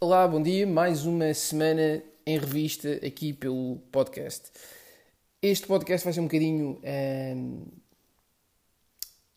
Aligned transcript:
Olá, 0.00 0.28
bom 0.28 0.40
dia. 0.40 0.64
Mais 0.64 1.06
uma 1.06 1.34
semana 1.34 2.00
em 2.24 2.38
revista 2.38 3.04
aqui 3.04 3.32
pelo 3.32 3.78
podcast. 3.90 4.48
Este 5.42 5.66
podcast 5.66 6.04
vai 6.04 6.12
ser 6.12 6.20
um 6.20 6.26
bocadinho 6.26 6.80
hum, 7.36 7.66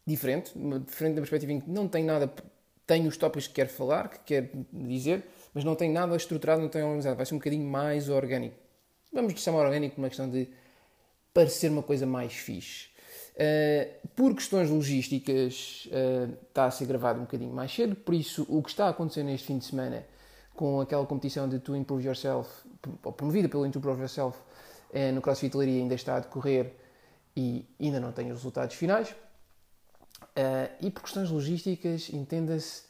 diferente, 0.05 0.51
diferente 0.85 1.15
da 1.15 1.21
perspectiva 1.21 1.53
em 1.53 1.61
que 1.61 1.67
não 1.67 1.87
tem 1.87 2.03
nada, 2.03 2.31
tem 2.85 3.07
os 3.07 3.17
tópicos 3.17 3.47
que 3.47 3.55
quero 3.55 3.69
falar, 3.69 4.09
que 4.09 4.19
quero 4.19 4.67
dizer, 4.71 5.23
mas 5.51 5.63
não 5.63 5.73
tem 5.73 5.89
nada 5.89 6.15
estruturado, 6.15 6.61
não 6.61 6.69
tem 6.69 6.83
organizado. 6.83 7.15
Vai 7.15 7.25
ser 7.25 7.33
um 7.33 7.39
bocadinho 7.39 7.65
mais 7.65 8.07
orgânico. 8.07 8.55
Vamos 9.11 9.41
chamar 9.41 9.65
orgânico 9.65 9.95
por 9.95 10.01
uma 10.01 10.09
questão 10.09 10.29
de 10.29 10.47
parecer 11.33 11.71
uma 11.71 11.81
coisa 11.81 12.05
mais 12.05 12.33
fixe. 12.33 12.89
Uh, 13.33 14.07
por 14.09 14.35
questões 14.35 14.69
logísticas, 14.69 15.87
uh, 15.87 16.37
está 16.47 16.65
a 16.65 16.71
ser 16.71 16.85
gravado 16.85 17.17
um 17.17 17.23
bocadinho 17.23 17.51
mais 17.51 17.73
cedo, 17.73 17.95
por 17.95 18.13
isso 18.13 18.45
o 18.47 18.61
que 18.61 18.69
está 18.69 18.85
a 18.85 18.89
acontecer 18.89 19.23
neste 19.23 19.47
fim 19.47 19.57
de 19.57 19.65
semana 19.65 20.05
com 20.55 20.81
aquela 20.81 21.05
competição 21.05 21.47
de 21.47 21.59
To 21.59 21.75
Improve 21.75 22.05
Yourself, 22.05 22.49
ou 23.03 23.11
promovida 23.11 23.49
pelo 23.49 23.65
Improve 23.65 24.01
Yourself 24.01 24.37
uh, 24.37 25.11
no 25.13 25.21
CrossFit 25.21 25.55
Leiria 25.55 25.81
ainda 25.81 25.95
está 25.95 26.17
a 26.17 26.19
decorrer 26.19 26.73
e 27.35 27.65
ainda 27.79 27.99
não 27.99 28.11
tem 28.11 28.31
os 28.31 28.37
resultados 28.39 28.75
finais. 28.75 29.15
e 30.81 30.91
por 30.91 31.03
questões 31.03 31.29
logísticas, 31.29 32.09
entenda-se, 32.09 32.83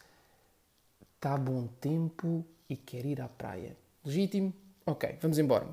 está 1.15 1.37
bom 1.37 1.67
tempo 1.79 2.43
e 2.67 2.75
quer 2.75 3.05
ir 3.05 3.21
à 3.21 3.27
praia. 3.27 3.77
Legítimo? 4.03 4.51
Ok, 4.85 5.17
vamos 5.21 5.37
embora. 5.37 5.67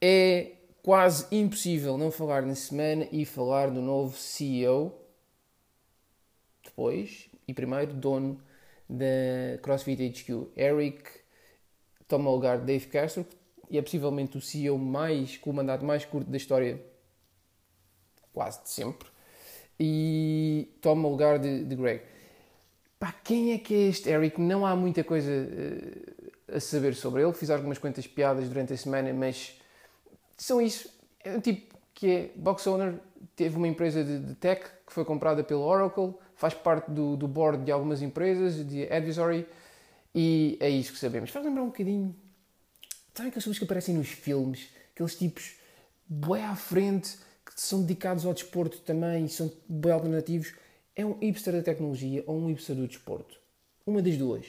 é 0.00 0.52
quase 0.86 1.26
impossível 1.34 1.98
não 1.98 2.12
falar 2.12 2.42
na 2.42 2.54
semana 2.54 3.08
e 3.10 3.24
falar 3.24 3.70
do 3.70 3.82
novo 3.82 4.16
CEO, 4.16 4.96
depois 6.62 7.28
e 7.48 7.52
primeiro 7.52 7.92
dono 7.92 8.40
da 8.88 9.58
CrossFit 9.62 10.02
HQ, 10.02 10.48
Eric, 10.56 11.02
toma 12.06 12.30
o 12.30 12.34
lugar 12.34 12.58
de 12.58 12.66
Dave 12.66 12.86
Castro 12.86 13.26
e 13.70 13.78
é 13.78 13.82
possivelmente 13.82 14.36
o 14.36 14.40
CEO 14.40 14.78
mais, 14.78 15.36
com 15.36 15.50
o 15.50 15.54
mandato 15.54 15.84
mais 15.84 16.04
curto 16.04 16.30
da 16.30 16.36
história, 16.36 16.80
quase 18.32 18.62
de 18.62 18.70
sempre, 18.70 19.08
e 19.78 20.68
toma 20.80 21.08
o 21.08 21.10
lugar 21.10 21.38
de, 21.38 21.64
de 21.64 21.76
Greg. 21.76 22.02
Pá, 22.98 23.12
quem 23.12 23.52
é 23.52 23.58
que 23.58 23.74
é 23.74 23.88
este 23.88 24.08
Eric? 24.08 24.40
Não 24.40 24.64
há 24.64 24.74
muita 24.74 25.04
coisa 25.04 25.30
uh, 25.30 26.56
a 26.56 26.60
saber 26.60 26.94
sobre 26.94 27.22
ele. 27.22 27.32
Fiz 27.34 27.50
algumas 27.50 27.76
quantas 27.76 28.06
piadas 28.06 28.48
durante 28.48 28.72
a 28.72 28.76
semana, 28.76 29.12
mas 29.12 29.60
são 30.36 30.62
isso. 30.62 30.88
É 31.22 31.36
um 31.36 31.40
tipo 31.40 31.76
que 31.92 32.10
é 32.10 32.30
box 32.36 32.66
owner, 32.66 32.94
teve 33.34 33.56
uma 33.56 33.66
empresa 33.66 34.04
de, 34.04 34.18
de 34.18 34.34
tech 34.34 34.62
que 34.86 34.92
foi 34.92 35.04
comprada 35.04 35.42
pelo 35.42 35.62
Oracle, 35.62 36.14
faz 36.36 36.54
parte 36.54 36.90
do, 36.90 37.16
do 37.16 37.26
board 37.26 37.64
de 37.64 37.72
algumas 37.72 38.02
empresas, 38.02 38.66
de 38.66 38.84
advisory, 38.92 39.46
e 40.14 40.56
é 40.60 40.70
isso 40.70 40.92
que 40.92 40.98
sabemos. 40.98 41.30
Faz 41.30 41.44
lembrar 41.44 41.62
um 41.62 41.66
bocadinho. 41.66 42.14
Sabem 43.14 43.28
aqueles 43.28 43.44
filmes 43.44 43.58
que 43.58 43.64
aparecem 43.64 43.94
nos 43.94 44.08
filmes? 44.08 44.68
Aqueles 44.94 45.16
tipos 45.16 45.56
bem 46.06 46.44
à 46.44 46.54
frente, 46.54 47.16
que 47.44 47.60
são 47.60 47.82
dedicados 47.82 48.24
ao 48.24 48.32
desporto 48.32 48.78
também, 48.78 49.26
são 49.28 49.52
bem 49.68 49.92
alternativos. 49.92 50.54
É 50.94 51.04
um 51.04 51.18
hipster 51.18 51.54
da 51.54 51.62
tecnologia 51.62 52.22
ou 52.26 52.38
um 52.38 52.46
hipster 52.46 52.76
do 52.76 52.86
desporto? 52.86 53.38
Uma 53.86 54.00
das 54.00 54.16
duas. 54.16 54.46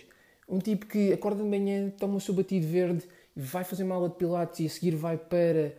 Um 0.48 0.60
tipo 0.60 0.86
que 0.86 1.12
acorda 1.12 1.44
de 1.44 1.50
manhã, 1.50 1.90
toma 1.90 2.16
o 2.16 2.22
seu 2.22 2.34
batido 2.34 2.68
verde 2.68 3.08
vai 3.38 3.64
fazer 3.64 3.84
uma 3.84 3.94
aula 3.94 4.10
de 4.10 4.16
pilates 4.16 4.60
e 4.60 4.66
a 4.66 4.70
seguir 4.70 4.96
vai 4.96 5.16
para 5.16 5.72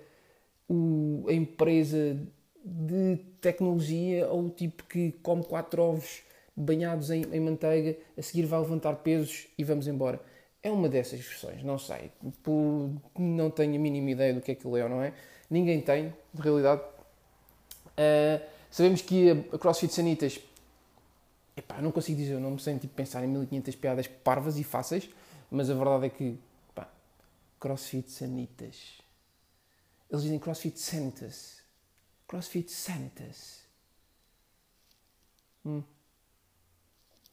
o, 0.68 1.26
a 1.28 1.32
empresa 1.32 2.16
de 2.68 3.16
tecnologia 3.40 4.28
ou 4.28 4.46
o 4.46 4.50
tipo 4.50 4.84
que 4.84 5.12
come 5.22 5.42
quatro 5.44 5.82
ovos 5.82 6.22
banhados 6.54 7.10
em, 7.10 7.22
em, 7.32 7.40
manteiga, 7.40 7.96
a 8.16 8.22
seguir 8.22 8.44
vai 8.44 8.60
levantar 8.60 8.96
pesos 8.96 9.46
e 9.56 9.64
vamos 9.64 9.86
embora. 9.86 10.20
É 10.62 10.70
uma 10.70 10.88
dessas 10.88 11.20
versões, 11.20 11.62
não 11.62 11.78
sei. 11.78 12.10
Por, 12.42 12.90
não 13.16 13.50
tenho 13.50 13.76
a 13.76 13.78
mínima 13.78 14.10
ideia 14.10 14.34
do 14.34 14.40
que 14.40 14.52
é 14.52 14.54
que 14.54 14.66
ele 14.66 14.80
é 14.80 14.82
ou 14.82 14.90
não 14.90 15.02
é. 15.02 15.14
Ninguém 15.48 15.80
tem, 15.80 16.12
de 16.34 16.42
realidade. 16.42 16.82
Uh, 17.96 18.44
sabemos 18.70 19.00
que 19.02 19.30
a, 19.30 19.58
CrossFit 19.58 19.94
Sanitas. 19.94 20.40
Epá, 21.56 21.80
não 21.80 21.90
consigo 21.90 22.18
dizer 22.18 22.34
o 22.34 22.40
nome 22.40 22.60
sem 22.60 22.76
tipo, 22.76 22.94
pensar 22.94 23.24
em 23.24 23.28
1500 23.28 23.74
piadas 23.76 24.06
parvas 24.06 24.58
e 24.58 24.64
fáceis, 24.64 25.08
mas 25.50 25.70
a 25.70 25.74
verdade 25.74 26.06
é 26.06 26.08
que 26.08 26.38
CrossFit 27.58 28.10
Sanitas. 28.10 28.98
Eles 30.10 30.22
dizem 30.22 30.38
CrossFit 30.38 30.78
Sanitas. 30.78 31.58
CrossFit 32.28 32.70
Sanitas. 32.70 33.64
Hum. 35.66 35.82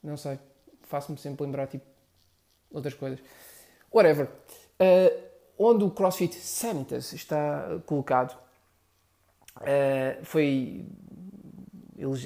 Não 0.01 0.17
sei. 0.17 0.39
Faço-me 0.83 1.17
sempre 1.17 1.45
lembrar, 1.45 1.67
tipo, 1.67 1.85
outras 2.71 2.93
coisas. 2.95 3.19
Whatever. 3.93 4.29
Uh, 4.79 5.25
onde 5.59 5.83
o 5.83 5.91
CrossFit 5.91 6.35
Sanitas 6.35 7.13
está 7.13 7.79
colocado 7.85 8.35
uh, 9.57 10.25
foi 10.25 10.85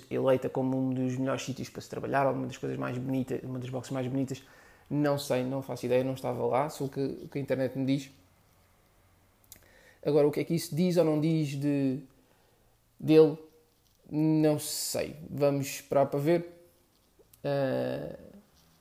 eleita 0.09 0.49
como 0.49 0.77
um 0.77 0.93
dos 0.93 1.17
melhores 1.17 1.43
sítios 1.43 1.69
para 1.69 1.81
se 1.81 1.89
trabalhar, 1.89 2.31
uma 2.31 2.47
das 2.47 2.57
coisas 2.57 2.77
mais 2.77 2.97
bonitas, 2.97 3.41
uma 3.43 3.59
das 3.59 3.69
boxes 3.69 3.91
mais 3.91 4.07
bonitas 4.07 4.41
não 4.89 5.19
sei, 5.19 5.43
não 5.43 5.61
faço 5.61 5.85
ideia, 5.85 6.03
não 6.03 6.13
estava 6.13 6.43
lá, 6.45 6.69
sou 6.69 6.87
o 6.87 6.89
que, 6.89 6.99
o 6.99 7.27
que 7.27 7.37
a 7.37 7.41
internet 7.41 7.77
me 7.77 7.85
diz. 7.85 8.09
Agora, 10.03 10.27
o 10.27 10.31
que 10.31 10.39
é 10.39 10.43
que 10.43 10.55
isso 10.55 10.75
diz 10.75 10.97
ou 10.97 11.05
não 11.05 11.21
diz 11.21 11.49
de, 11.49 11.99
dele, 12.99 13.37
não 14.11 14.59
sei. 14.59 15.15
Vamos 15.29 15.67
esperar 15.67 16.07
para 16.07 16.19
ver. 16.19 16.41
Uh, 17.43 18.17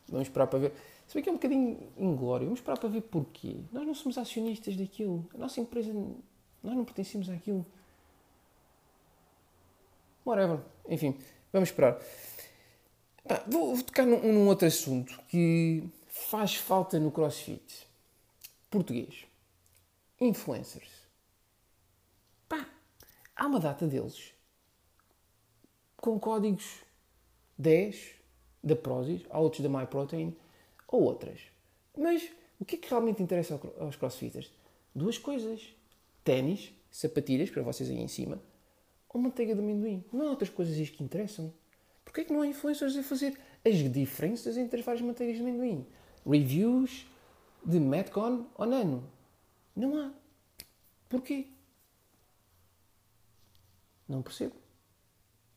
vamos 0.09 0.27
esperar 0.27 0.47
para 0.47 0.59
ver. 0.59 0.73
Se 1.06 1.15
bem 1.15 1.23
que 1.23 1.29
é 1.29 1.33
um 1.33 1.37
bocadinho 1.37 1.91
inglório, 1.97 2.47
vamos 2.47 2.61
esperar 2.61 2.78
para 2.78 2.89
ver 2.89 3.03
porquê. 3.03 3.57
Nós 3.73 3.87
não 3.87 3.95
somos 3.95 4.19
acionistas 4.19 4.77
daquilo. 4.77 5.27
A 5.34 5.39
nossa 5.39 5.61
empresa, 5.61 5.93
nós 6.62 6.75
não 6.75 6.84
pertencemos 6.84 7.31
àquilo. 7.31 7.65
Whatever. 10.27 10.61
Enfim, 10.89 11.17
vamos 11.53 11.71
esperar. 11.71 11.99
vou, 13.47 13.75
vou 13.75 13.84
tocar 13.84 14.05
num, 14.05 14.21
num 14.21 14.49
outro 14.49 14.67
assunto 14.67 15.19
que 15.28 15.83
faz 16.07 16.57
falta 16.57 16.99
no 16.99 17.11
CrossFit? 17.11 17.87
Português. 18.71 19.25
Influencers. 20.21 20.97
Há 23.38 23.47
uma 23.47 23.60
data 23.60 23.87
deles 23.87 24.34
com 25.97 26.19
códigos 26.19 26.82
10 27.56 28.16
da 28.65 28.75
Prozis, 28.75 29.22
há 29.31 29.38
outros 29.38 29.62
da 29.62 29.69
MyProtein 29.69 30.37
ou 30.88 31.04
outras. 31.04 31.41
Mas 31.97 32.28
o 32.59 32.65
que 32.65 32.75
é 32.75 32.78
que 32.81 32.91
realmente 32.91 33.22
interessa 33.22 33.60
aos 33.78 33.94
crossfitters? 33.94 34.53
Duas 34.93 35.19
coisas. 35.19 35.72
Ténis, 36.25 36.72
sapatilhas, 36.91 37.48
para 37.48 37.62
vocês 37.62 37.88
aí 37.88 38.00
em 38.00 38.09
cima, 38.09 38.43
ou 39.09 39.21
manteiga 39.21 39.54
de 39.54 39.60
amendoim. 39.60 40.04
Não 40.12 40.27
há 40.27 40.31
outras 40.31 40.50
coisas 40.50 40.91
que 40.91 41.04
interessam. 41.04 41.54
Porquê 42.04 42.22
é 42.22 42.25
que 42.25 42.32
não 42.32 42.43
há 42.43 42.47
influencers 42.48 42.97
a 42.97 43.04
fazer 43.04 43.38
as 43.65 43.77
diferenças 43.93 44.56
entre 44.56 44.81
as 44.81 44.84
várias 44.84 45.03
manteigas 45.03 45.37
de 45.37 45.43
amendoim? 45.43 45.87
reviews 46.27 47.06
de 47.65 47.78
Metcon 47.78 48.47
ou 48.56 48.66
Nano. 48.66 49.09
Não 49.77 49.97
há. 49.97 50.12
Porquê? 51.09 51.47
Não 54.09 54.23
percebo. 54.23 54.55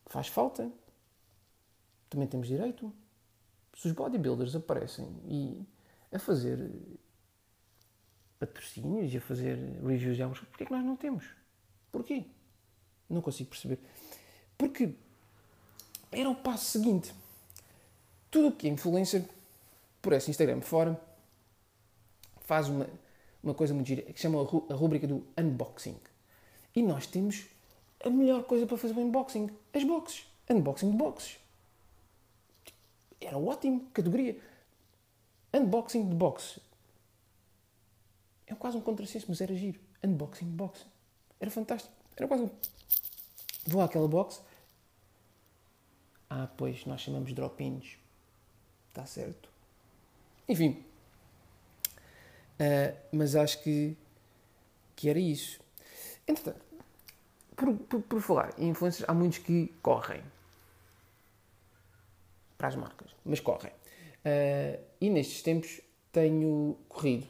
Faz 0.06 0.28
falta. 0.28 0.70
Também 2.10 2.28
temos 2.28 2.46
direito. 2.46 2.92
Se 3.74 3.88
os 3.88 3.94
bodybuilders 3.94 4.54
aparecem 4.54 5.06
e 5.26 5.66
a 6.12 6.18
fazer 6.18 6.70
patrocínios 8.38 9.14
e 9.14 9.16
a 9.16 9.20
fazer 9.20 9.56
reviews 9.82 10.16
de 10.16 10.22
alguns, 10.22 10.40
porquê 10.40 10.64
é 10.64 10.66
que 10.66 10.72
nós 10.72 10.84
não 10.84 10.96
temos? 10.96 11.24
Porquê? 11.90 12.26
Não 13.08 13.22
consigo 13.22 13.48
perceber. 13.48 13.78
Porque 14.58 14.94
era 16.10 16.28
o 16.28 16.34
passo 16.34 16.66
seguinte. 16.66 17.14
Tudo 18.30 18.48
o 18.48 18.52
que 18.52 18.68
é 18.68 18.70
influencer 18.70 19.24
por 20.02 20.12
esse 20.12 20.30
Instagram 20.30 20.60
fora, 20.60 21.00
faz 22.40 22.68
uma, 22.68 22.88
uma 23.42 23.54
coisa 23.54 23.72
muito 23.72 23.86
gira, 23.86 24.02
que 24.02 24.20
chama 24.20 24.40
a 24.40 24.74
rúbrica 24.74 25.06
do 25.06 25.24
unboxing. 25.38 25.98
E 26.74 26.82
nós 26.82 27.06
temos 27.06 27.46
a 28.04 28.10
melhor 28.10 28.44
coisa 28.44 28.66
para 28.66 28.76
fazer 28.76 28.94
o 28.94 29.00
unboxing, 29.00 29.50
as 29.72 29.84
boxes. 29.84 30.26
Unboxing 30.48 30.90
de 30.90 30.96
boxes. 30.96 31.38
Era 33.20 33.38
ótimo, 33.38 33.88
categoria. 33.92 34.38
Unboxing 35.54 36.08
de 36.08 36.14
boxes. 36.14 36.58
É 38.46 38.54
quase 38.54 38.76
um 38.76 38.80
contrassenso, 38.80 39.26
mas 39.28 39.40
era 39.40 39.54
giro. 39.54 39.80
Unboxing 40.02 40.46
de 40.46 40.52
boxes. 40.52 40.86
Era 41.40 41.50
fantástico. 41.50 41.94
Era 42.16 42.26
quase 42.26 42.44
um... 42.44 42.50
Vou 43.66 43.80
àquela 43.80 44.08
box. 44.08 44.42
Ah, 46.28 46.48
pois, 46.56 46.84
nós 46.86 47.00
chamamos 47.00 47.32
drop-ins. 47.32 47.98
Está 48.88 49.06
certo. 49.06 49.48
Enfim. 50.48 50.84
Uh, 52.54 52.96
mas 53.12 53.36
acho 53.36 53.62
que, 53.62 53.96
que 54.96 55.08
era 55.08 55.18
isso. 55.18 55.60
Entretanto, 56.26 56.64
por, 57.56 57.74
por, 57.76 58.02
por 58.02 58.20
falar 58.20 58.54
em 58.58 58.68
influencers, 58.70 59.08
há 59.08 59.14
muitos 59.14 59.38
que 59.38 59.68
correm 59.82 60.22
para 62.56 62.68
as 62.68 62.76
marcas, 62.76 63.14
mas 63.24 63.40
correm. 63.40 63.72
Uh, 63.72 64.80
e 65.00 65.10
nestes 65.10 65.42
tempos 65.42 65.80
tenho 66.12 66.76
corrido 66.88 67.26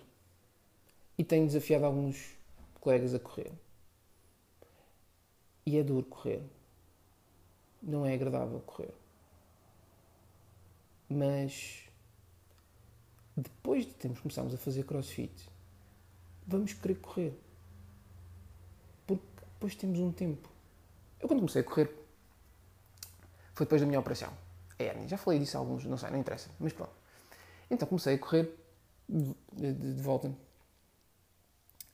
e 1.17 1.25
tenho 1.25 1.47
desafiado 1.47 1.87
alguns 1.87 2.37
colegas 2.81 3.15
a 3.15 3.19
correr. 3.19 3.51
E 5.65 5.79
é 5.79 5.83
duro 5.83 6.05
correr. 6.05 6.43
Não 7.83 8.05
é 8.05 8.15
agradável 8.15 8.61
correr. 8.61 8.93
Mas 11.09 11.89
depois 13.37 13.87
de 13.87 13.93
termos 13.93 14.21
começarmos 14.21 14.55
a 14.55 14.59
fazer 14.59 14.85
crossfit, 14.85 15.33
vamos 16.47 16.73
querer 16.73 16.97
correr. 16.97 17.39
Depois 19.63 19.77
temos 19.77 20.01
um 20.01 20.11
tempo. 20.11 20.51
Eu 21.21 21.29
quando 21.29 21.39
comecei 21.39 21.61
a 21.61 21.65
correr 21.65 21.89
foi 23.55 23.65
depois 23.65 23.81
da 23.81 23.87
minha 23.87 24.01
operação. 24.01 24.37
É, 24.77 25.07
já 25.07 25.17
falei 25.17 25.39
disso 25.39 25.57
a 25.57 25.61
alguns, 25.61 25.85
não 25.85 25.97
sei, 25.97 26.11
não 26.11 26.19
interessa, 26.19 26.51
mas 26.59 26.73
pronto. 26.73 26.91
Então 27.71 27.87
comecei 27.87 28.17
a 28.17 28.19
correr 28.19 28.53
de, 29.09 29.37
de, 29.53 29.73
de 29.95 30.03
volta 30.03 30.35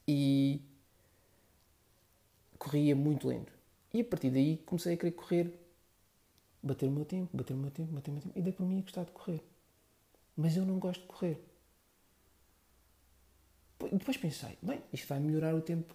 e 0.06 0.62
corria 2.58 2.96
muito 2.96 3.28
lento. 3.28 3.52
E 3.92 4.00
a 4.00 4.04
partir 4.04 4.30
daí 4.30 4.56
comecei 4.64 4.94
a 4.94 4.96
querer 4.96 5.12
correr, 5.12 5.52
bater 6.62 6.86
o 6.86 6.90
meu 6.90 7.04
tempo, 7.04 7.36
bater 7.36 7.52
o 7.52 7.58
meu 7.58 7.70
tempo, 7.70 7.92
bater 7.92 8.10
o 8.10 8.14
meu 8.14 8.22
tempo, 8.22 8.38
e 8.38 8.40
dei 8.40 8.52
por 8.54 8.64
mim 8.64 8.78
a 8.78 8.80
gostar 8.80 9.04
de 9.04 9.12
correr. 9.12 9.44
Mas 10.34 10.56
eu 10.56 10.64
não 10.64 10.78
gosto 10.78 11.02
de 11.02 11.06
correr. 11.08 11.38
Depois 13.92 14.16
pensei, 14.16 14.56
bem, 14.62 14.82
isto 14.90 15.06
vai 15.06 15.20
melhorar 15.20 15.54
o 15.54 15.60
tempo 15.60 15.94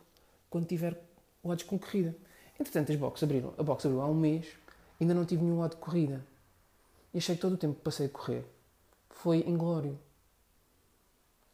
quando 0.51 0.67
tiver 0.67 1.12
odds 1.43 1.65
com 1.65 1.77
corrida. 1.77 2.15
Entretanto, 2.59 2.91
as 2.91 2.97
boxes 2.97 3.23
abriram, 3.23 3.53
a 3.57 3.63
box 3.63 3.85
abriu 3.85 4.01
há 4.01 4.07
um 4.07 4.13
mês, 4.13 4.47
ainda 4.99 5.13
não 5.13 5.25
tive 5.25 5.43
nenhum 5.43 5.59
odd 5.59 5.75
de 5.75 5.81
corrida. 5.81 6.25
E 7.13 7.17
achei 7.17 7.35
que 7.35 7.41
todo 7.41 7.53
o 7.53 7.57
tempo 7.57 7.75
que 7.75 7.81
passei 7.81 8.07
a 8.07 8.09
correr 8.09 8.45
foi 9.09 9.39
inglório. 9.47 9.99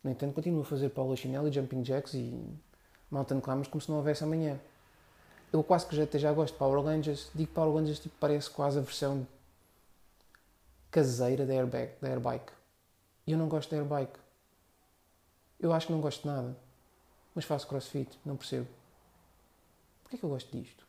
No 0.03 0.12
entanto, 0.12 0.33
continuo 0.33 0.62
a 0.62 0.65
fazer 0.65 0.89
Paula 0.89 1.15
Chinelo 1.15 1.47
e 1.47 1.51
Jumping 1.51 1.83
Jacks 1.83 2.13
e 2.13 2.33
Mountain 3.12 3.41
Climbers 3.41 3.68
como 3.68 3.81
se 3.81 3.89
não 3.89 3.97
houvesse 3.97 4.24
amanhã. 4.24 4.59
Eu 5.51 5.63
quase 5.63 5.86
que 5.88 5.95
já 5.95 6.03
até 6.03 6.19
já 6.19 6.31
gosto 6.31 6.53
de 6.53 6.59
Power 6.59 6.83
Rangers. 6.83 7.30
Digo 7.33 7.51
Power 7.51 7.75
Rangers 7.75 8.00
tipo, 8.00 8.15
parece 8.19 8.50
quase 8.50 8.77
a 8.77 8.81
versão 8.81 9.27
caseira 10.91 11.45
da 11.45 11.53
airbag, 11.53 11.91
da 12.01 12.09
airbike. 12.09 12.53
E 13.27 13.31
eu 13.31 13.38
não 13.38 13.50
gosto 13.50 13.69
da 13.71 13.77
airbike. 13.77 14.18
Eu 15.59 15.74
acho 15.74 15.88
que 15.88 15.94
não 15.94 16.00
gosto 16.00 16.21
de 16.21 16.27
nada. 16.27 16.56
Mas 17.36 17.45
faço 17.45 17.68
crossfit, 17.68 18.18
não 18.25 18.38
percebo. 18.38 18.68
Porquê 20.10 20.18
que 20.18 20.26
eu 20.26 20.30
gosto 20.30 20.58
disto? 20.58 20.88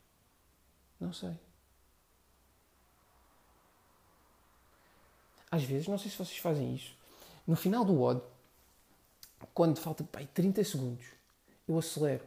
Não 0.98 1.12
sei. 1.12 1.36
Às 5.50 5.62
vezes, 5.62 5.88
não 5.88 5.98
sei 5.98 6.10
se 6.10 6.16
vocês 6.16 6.38
fazem 6.38 6.74
isso. 6.74 6.96
No 7.46 7.54
final 7.54 7.84
do 7.84 7.92
WOD, 7.92 8.22
quando 9.52 9.78
falta 9.78 10.02
pai, 10.04 10.26
30 10.32 10.64
segundos, 10.64 11.04
eu 11.68 11.78
acelero 11.78 12.24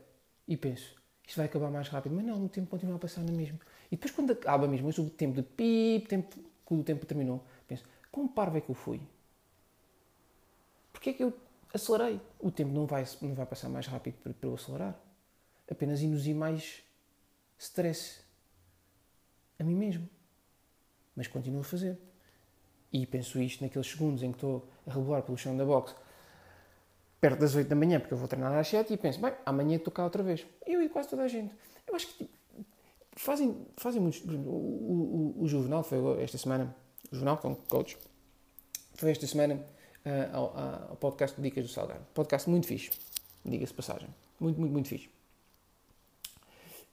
e 0.48 0.56
penso, 0.56 0.95
isto 1.25 1.38
vai 1.38 1.48
acabar 1.48 1.72
mais 1.72 1.88
rápido. 1.88 2.13
Mas 2.13 2.25
não, 2.25 2.45
o 2.45 2.50
tempo 2.50 2.69
continua 2.69 2.98
a 2.98 3.00
passar 3.00 3.24
na 3.24 3.31
mesma. 3.31 3.57
E 3.88 3.95
depois, 3.95 4.12
quando 4.12 4.31
acaba 4.31 4.68
mesmo, 4.68 4.90
o 4.90 5.10
tempo 5.10 5.34
de 5.34 5.42
pip, 5.42 6.07
tempo, 6.07 6.38
quando 6.63 6.81
o 6.81 6.84
tempo 6.84 7.07
terminou, 7.07 7.44
penso, 7.68 7.86
como 8.12 8.30
parvo 8.30 8.57
é 8.57 8.62
que 8.62 8.69
eu 8.69 8.75
fui? 8.75 9.01
Porquê 10.92 11.10
é 11.10 11.13
que 11.13 11.24
eu 11.24 11.34
acelerei? 11.74 12.22
O 12.40 12.51
tempo 12.51 12.72
não 12.72 12.86
vai, 12.86 13.04
não 13.19 13.34
vai 13.34 13.48
passar 13.48 13.68
mais 13.68 13.88
rápido 13.88 14.16
para 14.22 14.48
eu 14.48 14.54
acelerar. 14.54 14.95
Apenas 15.73 16.01
induzi 16.01 16.33
mais 16.33 16.81
stress 17.57 18.21
a 19.59 19.63
mim 19.63 19.75
mesmo. 19.75 20.07
Mas 21.15 21.27
continuo 21.27 21.61
a 21.61 21.63
fazer. 21.63 21.97
E 22.91 23.05
penso 23.05 23.41
isto 23.41 23.63
naqueles 23.63 23.89
segundos 23.89 24.23
em 24.23 24.31
que 24.31 24.37
estou 24.37 24.69
a 24.87 24.93
rebolar 24.93 25.23
pelo 25.23 25.37
chão 25.37 25.57
da 25.57 25.65
boxe 25.65 25.95
perto 27.23 27.39
das 27.39 27.55
8 27.55 27.69
da 27.69 27.75
manhã, 27.75 28.01
porque 28.01 28.13
eu 28.13 28.17
vou 28.17 28.27
treinar 28.27 28.51
às 28.51 28.67
7 28.67 28.91
e 28.91 28.97
penso, 28.97 29.21
bem, 29.21 29.31
amanhã 29.45 29.77
estou 29.77 29.93
cá 29.93 30.03
outra 30.03 30.21
vez. 30.21 30.45
Eu 30.67 30.81
e 30.81 30.89
quase 30.89 31.07
toda 31.07 31.23
a 31.23 31.27
gente. 31.29 31.55
Eu 31.87 31.95
acho 31.95 32.07
que 32.07 32.25
tipo, 32.25 32.37
fazem, 33.13 33.65
fazem 33.77 34.01
muitos. 34.01 34.21
O, 34.29 34.51
o, 34.51 35.35
o, 35.39 35.47
Juvenal 35.47 35.83
foi 35.83 36.21
esta 36.21 36.37
semana, 36.37 36.75
o 37.09 37.15
Juvenal, 37.15 37.37
que 37.37 37.47
é 37.47 37.55
coach, 37.69 37.97
foi 38.95 39.11
esta 39.11 39.25
semana 39.25 39.55
uh, 39.55 40.35
ao, 40.35 40.57
ao, 40.89 40.95
podcast 40.97 41.39
Dicas 41.39 41.63
do 41.63 41.71
Salgado. 41.71 42.05
Podcast 42.13 42.49
muito 42.49 42.67
fixe, 42.67 42.91
diga-se 43.45 43.73
passagem. 43.73 44.09
Muito, 44.37 44.59
muito, 44.59 44.73
muito 44.73 44.89
fixe. 44.89 45.09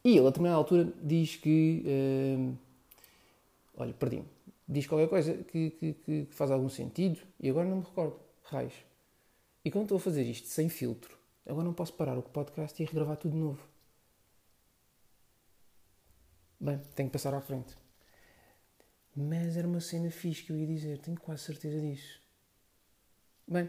E 0.04 0.10
ele, 0.16 0.20
a 0.20 0.30
determinada 0.30 0.56
altura, 0.56 0.92
diz 1.02 1.36
que. 1.36 1.82
Uh, 1.84 2.56
olha, 3.76 3.92
perdi-me. 3.92 4.26
Diz 4.66 4.86
qualquer 4.86 5.08
coisa 5.08 5.34
que, 5.34 5.70
que, 5.70 5.92
que 5.92 6.28
faz 6.30 6.50
algum 6.50 6.68
sentido 6.68 7.20
e 7.40 7.50
agora 7.50 7.68
não 7.68 7.78
me 7.78 7.84
recordo. 7.84 8.16
Raios. 8.44 8.74
E 9.64 9.70
como 9.70 9.84
estou 9.84 9.98
a 9.98 10.00
fazer 10.00 10.22
isto 10.22 10.48
sem 10.48 10.68
filtro, 10.68 11.18
agora 11.46 11.64
não 11.64 11.74
posso 11.74 11.92
parar 11.92 12.16
o 12.16 12.22
podcast 12.22 12.80
e 12.82 12.86
regravar 12.86 13.16
tudo 13.16 13.32
de 13.32 13.38
novo. 13.38 13.68
Bem, 16.58 16.78
tenho 16.94 17.08
que 17.08 17.12
passar 17.12 17.34
à 17.34 17.40
frente. 17.40 17.76
Mas 19.14 19.56
era 19.56 19.66
uma 19.66 19.80
cena 19.80 20.10
fixe 20.10 20.42
que 20.42 20.52
eu 20.52 20.56
ia 20.56 20.66
dizer, 20.66 20.98
tenho 20.98 21.18
quase 21.18 21.42
certeza 21.42 21.80
disso. 21.80 22.20
Bem, 23.46 23.68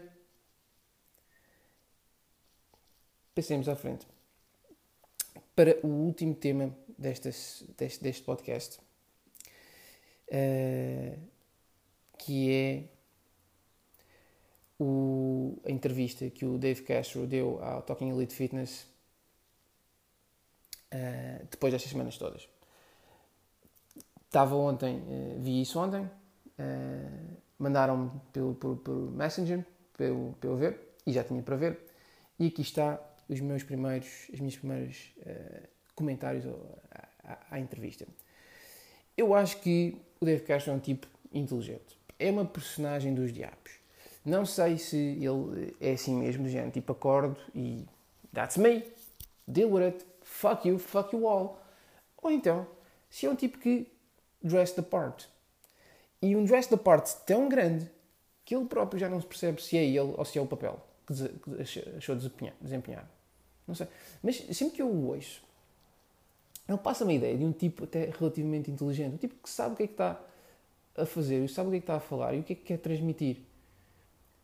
passemos 3.34 3.68
à 3.68 3.74
frente. 3.74 4.06
Para 5.54 5.78
o 5.82 5.88
último 5.88 6.34
tema 6.34 6.74
destas, 6.96 7.62
deste, 7.76 8.02
deste 8.02 8.22
podcast, 8.22 8.80
uh, 10.28 11.18
que 12.18 12.50
é 12.50 12.84
o, 14.80 15.60
a 15.66 15.70
entrevista 15.70 16.30
que 16.30 16.46
o 16.46 16.56
Dave 16.56 16.82
Castro 16.82 17.26
deu 17.26 17.62
ao 17.62 17.82
Talking 17.82 18.10
Elite 18.10 18.34
Fitness 18.34 18.86
uh, 20.94 21.46
depois 21.50 21.70
destas 21.72 21.90
semanas 21.90 22.16
todas. 22.16 22.48
Estava 24.24 24.56
ontem, 24.56 25.00
uh, 25.00 25.40
vi 25.40 25.60
isso 25.60 25.78
ontem, 25.78 26.08
mandaram-me 27.58 28.10
pelo, 28.32 28.54
pelo, 28.54 28.76
pelo, 28.76 29.10
Messenger 29.10 29.66
para 29.92 30.06
eu 30.06 30.56
ver 30.56 30.94
e 31.06 31.12
já 31.12 31.24
tinha 31.24 31.42
para 31.42 31.56
ver. 31.56 31.78
E 32.38 32.46
aqui 32.46 32.62
está 32.62 32.98
os 33.32 33.40
meus 33.40 33.62
primeiros, 33.62 34.28
os 34.32 34.40
meus 34.40 34.56
primeiros 34.56 35.12
comentários 35.94 36.44
à, 36.90 37.08
à, 37.24 37.38
à 37.52 37.60
entrevista. 37.60 38.06
Eu 39.16 39.34
acho 39.34 39.60
que 39.60 39.96
o 40.20 40.24
Dave 40.24 40.42
Castro 40.42 40.72
é 40.72 40.76
um 40.76 40.80
tipo 40.80 41.06
inteligente. 41.32 41.98
É 42.18 42.30
uma 42.30 42.44
personagem 42.44 43.14
dos 43.14 43.32
diabos 43.32 43.82
não 44.24 44.46
sei 44.46 44.78
se 44.78 44.96
ele 44.96 45.76
é 45.80 45.92
assim 45.92 46.14
mesmo, 46.14 46.48
gente, 46.48 46.74
tipo 46.74 46.92
acordo 46.92 47.36
e 47.54 47.84
that's 48.32 48.56
me, 48.56 48.84
deal 49.46 49.70
with 49.70 49.82
it, 49.82 50.06
fuck 50.22 50.66
you, 50.66 50.78
fuck 50.78 51.14
you 51.14 51.26
all. 51.26 51.60
Ou 52.22 52.30
então, 52.30 52.66
se 53.10 53.26
é 53.26 53.30
um 53.30 53.34
tipo 53.34 53.58
que 53.58 53.90
dress 54.42 54.74
the 54.74 54.82
part. 54.82 55.28
E 56.20 56.36
um 56.36 56.44
dress 56.44 56.68
the 56.68 56.76
part 56.76 57.12
tão 57.26 57.48
grande 57.48 57.90
que 58.44 58.54
ele 58.54 58.66
próprio 58.66 58.98
já 58.98 59.08
não 59.08 59.20
se 59.20 59.26
percebe 59.26 59.60
se 59.60 59.76
é 59.76 59.84
ele 59.84 60.14
ou 60.16 60.24
se 60.24 60.38
é 60.38 60.42
o 60.42 60.46
papel 60.46 60.80
que 61.06 61.12
achou 61.96 62.14
desempenhar. 62.14 63.08
Não 63.72 63.76
sei. 63.76 63.88
Mas 64.22 64.36
sempre 64.36 64.76
que 64.76 64.82
eu 64.82 64.86
o 64.86 65.06
ouço, 65.06 65.42
ele 66.68 66.76
passa-me 66.76 67.14
a 67.14 67.16
ideia 67.16 67.38
de 67.38 67.44
um 67.44 67.52
tipo 67.52 67.84
até 67.84 68.10
relativamente 68.10 68.70
inteligente. 68.70 69.14
Um 69.14 69.16
tipo 69.16 69.34
que 69.42 69.48
sabe 69.48 69.72
o 69.72 69.76
que 69.76 69.84
é 69.84 69.86
que 69.86 69.94
está 69.94 70.20
a 70.94 71.06
fazer, 71.06 71.48
sabe 71.48 71.68
o 71.68 71.70
que 71.70 71.78
é 71.78 71.80
que 71.80 71.84
está 71.84 71.96
a 71.96 72.00
falar 72.00 72.34
e 72.34 72.40
o 72.40 72.42
que 72.42 72.52
é 72.52 72.56
que 72.56 72.62
quer 72.62 72.78
transmitir. 72.78 73.38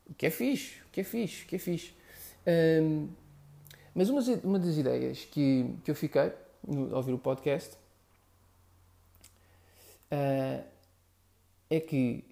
O 0.09 0.15
que 0.15 0.25
é 0.25 0.31
fixe, 0.31 0.81
o 0.81 0.89
que 0.91 1.01
é 1.01 1.03
fixe, 1.03 1.43
o 1.43 1.47
que 1.47 1.55
é 1.57 1.59
fixe. 1.59 1.93
Um, 2.81 3.07
mas 3.93 4.09
uma, 4.09 4.21
uma 4.43 4.57
das 4.57 4.77
ideias 4.77 5.25
que, 5.25 5.75
que 5.83 5.91
eu 5.91 5.95
fiquei 5.95 6.31
no, 6.67 6.89
ao 6.89 6.97
ouvir 6.97 7.13
o 7.13 7.19
podcast 7.19 7.75
uh, 10.11 10.63
é 11.69 11.79
que. 11.79 12.25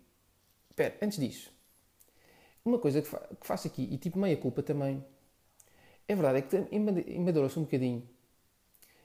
Espera, 0.71 0.95
antes 1.01 1.19
disso, 1.19 1.51
uma 2.65 2.79
coisa 2.79 3.01
que, 3.01 3.07
fa 3.07 3.19
que, 3.19 3.45
faço 3.45 3.67
aqui, 3.67 3.87
e 3.91 3.97
tipo 3.97 4.17
meia 4.17 4.37
culpa 4.37 4.63
também, 4.63 5.03
é 6.07 6.15
verdade, 6.15 6.39
é 6.39 6.41
que 6.41 6.75
embadurou-se 6.75 7.57
um 7.59 7.63
bocadinho 7.63 8.07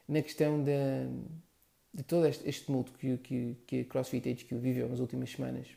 na 0.07 0.21
questão 0.21 0.63
de, 0.63 2.03
todo 2.03 2.25
este, 2.27 2.47
este 2.47 2.65
tumulto 2.65 2.91
que, 2.93 3.17
que, 3.17 3.57
que 3.65 3.81
a 3.81 3.85
CrossFit 3.85 4.29
HQ 4.29 4.55
viveu 4.57 4.89
nas 4.89 4.99
últimas 4.99 5.31
semanas 5.31 5.67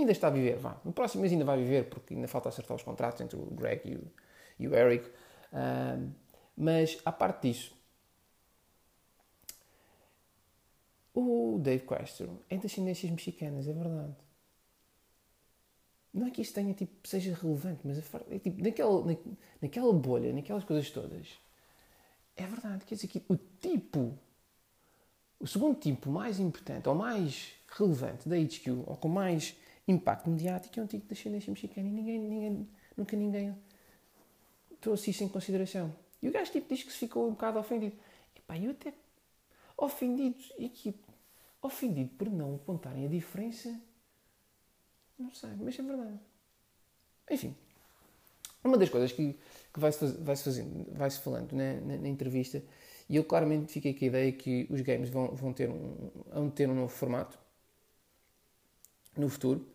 ainda 0.00 0.12
está 0.12 0.28
a 0.28 0.30
viver, 0.30 0.56
vá. 0.56 0.80
No 0.84 0.92
próximo 0.92 1.22
mês 1.22 1.32
ainda 1.32 1.44
vai 1.44 1.58
viver, 1.58 1.88
porque 1.88 2.14
ainda 2.14 2.28
falta 2.28 2.48
acertar 2.48 2.76
os 2.76 2.82
contratos 2.82 3.20
entre 3.20 3.36
o 3.36 3.46
Greg 3.46 3.82
e 3.84 3.96
o, 3.96 4.12
e 4.60 4.68
o 4.68 4.74
Eric. 4.74 5.10
Um, 5.52 6.12
mas, 6.56 6.98
à 7.04 7.12
parte 7.12 7.48
disso, 7.48 7.76
o 11.14 11.58
Dave 11.60 11.84
Castro 11.84 12.40
é 12.48 12.56
de 12.56 12.66
ascendências 12.66 13.10
mexicanas, 13.10 13.66
é 13.66 13.72
verdade. 13.72 14.14
Não 16.12 16.26
é 16.26 16.30
que 16.30 16.40
isto 16.42 16.54
tenha, 16.54 16.72
tipo, 16.74 17.06
seja 17.06 17.34
relevante, 17.34 17.80
mas 17.84 17.98
é, 17.98 18.38
tipo, 18.38 18.62
naquela, 18.62 19.04
na, 19.04 19.16
naquela 19.60 19.92
bolha, 19.92 20.32
naquelas 20.32 20.64
coisas 20.64 20.90
todas, 20.90 21.38
é 22.36 22.46
verdade. 22.46 22.84
Quer 22.84 22.94
dizer 22.94 23.08
que 23.08 23.22
o 23.28 23.36
tipo, 23.36 24.18
o 25.38 25.46
segundo 25.46 25.78
tipo 25.78 26.10
mais 26.10 26.40
importante, 26.40 26.88
ou 26.88 26.94
mais 26.94 27.52
relevante 27.68 28.28
da 28.28 28.36
HQ, 28.36 28.70
ou 28.86 28.96
com 28.96 29.08
mais 29.08 29.54
impacto 29.86 30.30
mediático, 30.30 30.78
é 30.80 30.82
um 30.82 30.86
tipo 30.86 31.06
de 31.06 31.12
ascendência 31.12 31.50
mexicana 31.50 31.88
e 31.88 31.92
ninguém, 31.92 32.18
ninguém, 32.18 32.68
nunca 32.96 33.16
ninguém 33.16 33.54
trouxe 34.80 35.10
isso 35.10 35.24
em 35.24 35.28
consideração. 35.28 35.94
E 36.22 36.28
o 36.28 36.32
gajo 36.32 36.50
tipo 36.50 36.72
diz 36.72 36.82
que 36.82 36.92
se 36.92 36.98
ficou 36.98 37.26
um 37.26 37.32
bocado 37.32 37.58
ofendido. 37.58 37.96
Epá, 38.34 38.58
eu 38.58 38.70
até 38.70 38.92
ofendido, 39.76 40.38
e 40.58 40.68
que, 40.68 40.94
ofendido 41.62 42.10
por 42.16 42.28
não 42.28 42.56
apontarem 42.56 43.06
a 43.06 43.08
diferença, 43.08 43.80
não 45.18 45.32
sei, 45.32 45.50
mas 45.58 45.78
é 45.78 45.82
verdade. 45.82 46.18
Enfim, 47.30 47.54
uma 48.62 48.76
das 48.76 48.88
coisas 48.88 49.12
que, 49.12 49.36
que 49.72 49.80
vai-se 49.80 50.06
vai 50.18 50.36
fazendo, 50.36 50.86
vai-se 50.96 51.20
falando 51.20 51.52
na, 51.52 51.74
na, 51.80 51.96
na, 51.96 52.08
entrevista, 52.08 52.62
e 53.08 53.16
eu 53.16 53.24
claramente 53.24 53.72
fiquei 53.72 53.94
com 53.94 54.04
a 54.04 54.08
ideia 54.08 54.32
que 54.32 54.66
os 54.70 54.80
games 54.80 55.08
vão, 55.08 55.28
vão 55.34 55.52
ter, 55.52 55.68
um, 55.68 56.10
vão 56.32 56.50
ter 56.50 56.68
um 56.68 56.74
novo 56.74 56.88
formato 56.88 57.38
no 59.16 59.28
futuro, 59.28 59.66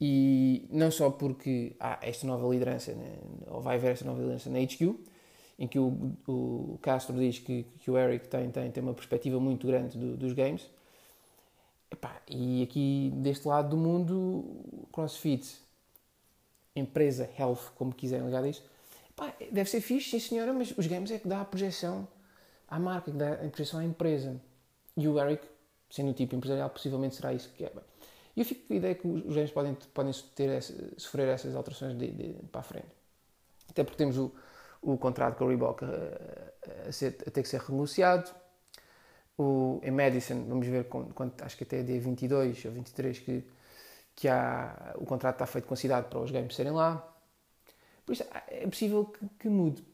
e 0.00 0.66
não 0.70 0.90
só 0.90 1.10
porque 1.10 1.76
há 1.78 1.98
esta 2.02 2.26
nova 2.26 2.48
liderança, 2.48 2.92
né, 2.92 3.18
ou 3.46 3.60
vai 3.60 3.76
haver 3.76 3.92
esta 3.92 4.04
nova 4.04 4.18
liderança 4.18 4.50
na 4.50 4.58
HQ, 4.58 4.94
em 5.58 5.68
que 5.68 5.78
o, 5.78 6.16
o 6.26 6.78
Castro 6.82 7.16
diz 7.16 7.38
que, 7.38 7.64
que 7.78 7.90
o 7.90 7.96
Eric 7.96 8.26
tem, 8.28 8.50
tem, 8.50 8.70
tem 8.70 8.82
uma 8.82 8.94
perspectiva 8.94 9.38
muito 9.38 9.66
grande 9.66 9.96
do, 9.96 10.16
dos 10.16 10.32
games. 10.32 10.68
Epá, 11.92 12.22
e 12.26 12.62
aqui, 12.62 13.12
deste 13.16 13.46
lado 13.46 13.68
do 13.68 13.76
mundo, 13.76 14.46
CrossFit, 14.90 15.60
empresa, 16.74 17.28
health, 17.38 17.70
como 17.76 17.94
quiserem 17.94 18.24
ligar 18.24 18.42
a 18.42 18.48
isto, 18.48 18.66
epá, 19.10 19.34
deve 19.50 19.68
ser 19.68 19.82
fixe, 19.82 20.08
sim 20.08 20.18
senhora, 20.18 20.54
mas 20.54 20.72
os 20.76 20.86
games 20.86 21.10
é 21.10 21.18
que 21.18 21.28
dá 21.28 21.42
a 21.42 21.44
projeção 21.44 22.08
à 22.66 22.78
marca, 22.78 23.10
que 23.10 23.16
dá 23.18 23.34
a 23.34 23.48
projeção 23.50 23.80
à 23.80 23.84
empresa. 23.84 24.40
E 24.96 25.06
o 25.06 25.20
Eric, 25.20 25.46
sendo 25.90 26.12
o 26.12 26.14
tipo 26.14 26.34
empresarial, 26.34 26.70
possivelmente 26.70 27.14
será 27.14 27.34
isso 27.34 27.50
que 27.50 27.62
é. 27.62 27.72
E 28.34 28.40
eu 28.40 28.46
fico 28.46 28.66
com 28.66 28.72
a 28.72 28.76
ideia 28.78 28.94
que 28.94 29.06
os 29.06 29.34
games 29.34 29.50
podem, 29.50 29.74
podem 29.92 30.14
ter 30.34 30.62
sofrer 30.96 31.28
essas 31.28 31.54
alterações 31.54 31.96
de, 31.98 32.10
de, 32.10 32.34
para 32.50 32.62
a 32.62 32.64
frente. 32.64 32.88
Até 33.68 33.84
porque 33.84 33.98
temos 33.98 34.16
o, 34.16 34.32
o 34.80 34.96
contrato 34.96 35.36
com 35.36 35.44
o 35.44 35.48
Reebok 35.48 35.84
a, 35.84 36.88
a, 36.88 36.92
ser, 36.92 37.18
a 37.26 37.30
ter 37.30 37.42
que 37.42 37.48
ser 37.48 37.60
renegociado. 37.60 38.30
O, 39.42 39.80
em 39.82 39.90
Madison, 39.90 40.44
vamos 40.44 40.66
ver 40.66 40.84
quando, 40.84 41.34
acho 41.42 41.56
que 41.56 41.64
até 41.64 41.80
é 41.80 41.82
dia 41.82 42.00
22 42.00 42.64
ou 42.64 42.72
23 42.72 43.18
que, 43.18 43.44
que 44.14 44.28
há, 44.28 44.94
o 44.96 45.04
contrato 45.04 45.36
está 45.36 45.46
feito 45.46 45.66
com 45.66 45.74
a 45.74 45.76
cidade 45.76 46.08
para 46.08 46.20
os 46.20 46.30
games 46.30 46.54
serem 46.54 46.72
lá. 46.72 47.08
Por 48.06 48.12
isso 48.12 48.24
é 48.48 48.66
possível 48.66 49.04
que, 49.06 49.26
que 49.40 49.48
mude. 49.48 49.84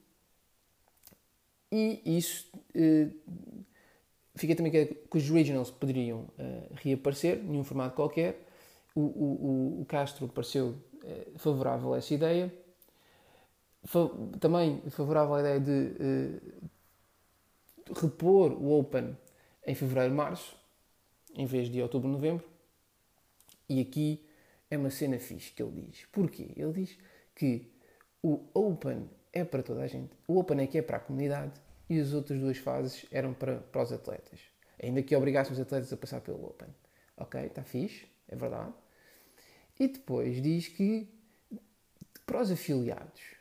E 1.71 2.01
isso 2.05 2.51
eh, 2.75 3.09
fica 4.35 4.57
também 4.57 4.73
que, 4.73 4.87
que, 4.87 5.17
os 5.17 5.29
regionals 5.29 5.71
poderiam 5.71 6.27
eh, 6.39 6.69
reaparecer, 6.75 7.43
nenhum 7.43 7.65
formato 7.65 7.95
qualquer. 7.95 8.47
O, 8.95 9.01
o, 9.01 9.81
o 9.83 9.85
Castro 9.87 10.29
pareceu 10.29 10.77
eh, 11.05 11.29
favorável 11.37 11.95
a 11.95 11.99
essa 11.99 12.15
ideia 12.15 12.53
também 14.41 14.83
favorável 14.91 15.35
à 15.35 15.41
ideia 15.41 15.61
de 15.61 15.71
uh, 15.71 16.71
repor 17.95 18.53
o 18.53 18.79
Open 18.79 19.17
em 19.69 19.75
fevereiro, 19.75 20.15
março, 20.15 20.57
em 21.35 21.45
vez 21.45 21.69
de 21.69 21.83
outubro, 21.83 22.09
novembro. 22.09 22.43
E 23.69 23.83
aqui 23.83 24.27
é 24.71 24.79
uma 24.79 24.89
cena 24.89 25.19
fixe 25.19 25.53
que 25.53 25.63
ele 25.63 25.83
diz. 25.83 26.07
Porquê? 26.11 26.55
Ele 26.57 26.73
diz 26.73 26.99
que 27.35 27.71
o 28.23 28.49
Open 28.55 29.11
é 29.31 29.45
para 29.45 29.63
toda 29.63 29.83
a 29.83 29.87
gente. 29.87 30.17
O 30.27 30.39
Open 30.39 30.63
é 30.63 30.67
que 30.67 30.79
é 30.79 30.83
para 30.83 30.97
a 30.97 31.01
comunidade 31.01 31.53
e 31.87 32.01
as 32.01 32.15
outras 32.15 32.41
duas 32.41 32.57
fases 32.57 33.05
eram 33.13 33.35
para, 33.35 33.59
para 33.59 33.83
os 33.83 33.93
atletas. 33.93 34.41
Ainda 34.83 35.03
que 35.03 35.15
obrigassem 35.15 35.53
os 35.53 35.61
atletas 35.61 35.93
a 35.93 35.99
passar 35.99 36.23
pelo 36.23 36.47
Open. 36.47 36.69
Ok, 37.19 37.39
está 37.39 37.63
fixe, 37.63 38.07
é 38.27 38.37
verdade. 38.37 38.73
E 39.79 39.87
depois 39.87 40.41
diz 40.41 40.67
que 40.69 41.07
para 42.25 42.41
os 42.41 42.51
afiliados 42.51 43.37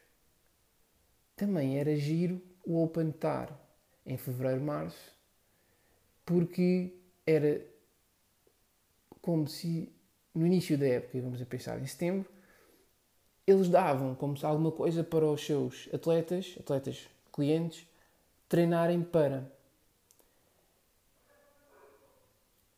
também 1.37 1.79
era 1.79 1.95
giro 1.95 2.41
o 2.65 2.83
Open 2.83 3.11
estar 3.11 3.57
em 4.05 4.17
fevereiro, 4.17 4.59
março, 4.59 5.16
porque 6.27 6.93
era 7.25 7.65
como 9.21 9.47
se 9.47 9.89
no 10.35 10.45
início 10.45 10.77
da 10.77 10.85
época, 10.85 11.19
vamos 11.21 11.41
a 11.41 11.45
pensar 11.45 11.81
em 11.81 11.87
setembro, 11.87 12.29
eles 13.47 13.69
davam 13.69 14.13
como 14.13 14.37
se 14.37 14.45
alguma 14.45 14.71
coisa 14.71 15.03
para 15.03 15.25
os 15.25 15.43
seus 15.43 15.89
atletas, 15.93 16.55
atletas 16.59 17.07
clientes, 17.33 17.87
treinarem 18.49 19.01
para. 19.01 19.49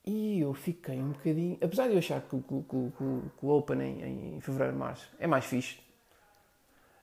E 0.06 0.40
eu 0.40 0.54
fiquei 0.54 0.98
um 0.98 1.10
bocadinho. 1.10 1.58
Apesar 1.60 1.88
de 1.88 1.94
eu 1.94 1.98
achar 1.98 2.22
que, 2.22 2.40
que, 2.40 2.62
que, 2.62 2.92
que 2.92 3.46
o 3.46 3.48
Open 3.48 3.82
em, 3.82 4.36
em 4.36 4.40
fevereiro, 4.40 4.76
março 4.76 5.10
é 5.18 5.26
mais 5.26 5.44
fixe, 5.44 5.80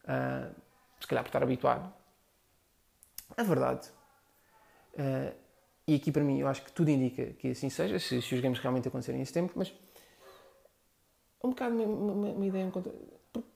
uh, 0.05 0.55
se 0.99 1.07
calhar 1.07 1.23
por 1.23 1.29
estar 1.29 1.43
habituado. 1.43 1.93
A 3.35 3.43
verdade, 3.43 3.89
uh, 4.93 5.46
e 5.87 5.95
aqui 5.95 6.11
para 6.11 6.23
mim 6.23 6.39
eu 6.39 6.47
acho 6.47 6.63
que 6.63 6.71
tudo 6.71 6.89
indica 6.89 7.27
que 7.33 7.49
assim 7.49 7.69
seja, 7.69 7.97
se, 7.97 8.21
se 8.21 8.35
os 8.35 8.41
games 8.41 8.59
realmente 8.59 8.87
acontecerem 8.87 9.21
em 9.21 9.25
setembro, 9.25 9.53
mas 9.55 9.73
um 11.43 11.49
bocado 11.49 11.75
uma, 11.75 11.85
uma, 11.85 12.29
uma 12.31 12.45
ideia 12.45 12.69
contra. 12.69 12.93
Porque 13.31 13.49